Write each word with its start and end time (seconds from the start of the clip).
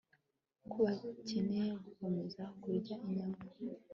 ko 0.71 0.77
bakeneye 0.85 1.71
gukomeza 1.85 2.43
kurya 2.61 2.95
inyama 3.07 3.39